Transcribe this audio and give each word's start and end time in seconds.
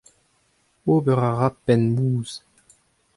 Ober 0.93 1.19
a 1.29 1.31
ra 1.37 1.49
penn 1.65 1.83
mouzh. 1.95 2.35